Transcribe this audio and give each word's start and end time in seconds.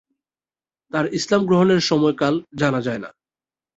তার 0.91 1.05
ইসলাম 1.13 1.41
গ্রহণের 1.45 1.81
সময়কাল 1.81 2.33
জানা 2.59 2.79
যায়না। 2.81 3.09